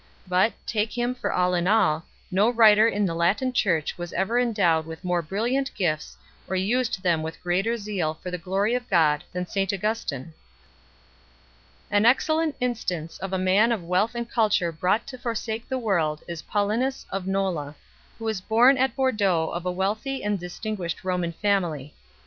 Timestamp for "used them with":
6.55-7.39